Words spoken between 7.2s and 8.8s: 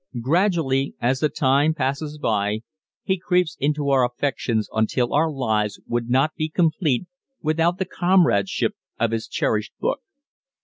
without the comradeship